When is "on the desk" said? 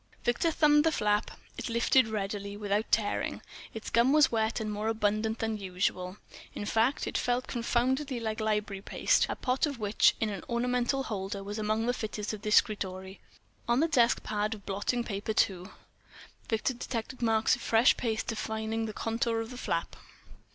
13.67-14.23